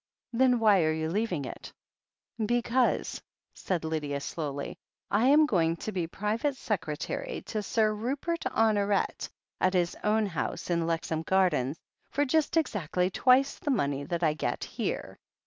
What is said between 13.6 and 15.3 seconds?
money that I get here."